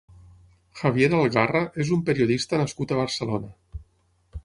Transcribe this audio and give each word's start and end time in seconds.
Javier 0.79 1.09
Algarra 1.17 1.63
és 1.85 1.93
un 1.99 2.03
periodista 2.09 2.65
nascut 2.65 2.97
a 2.97 3.01
Barcelona. 3.05 3.83